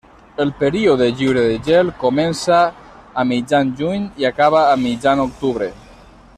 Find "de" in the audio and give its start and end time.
1.49-1.59